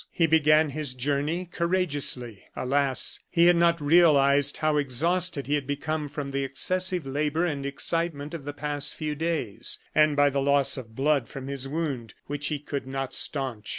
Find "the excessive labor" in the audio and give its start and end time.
6.31-7.45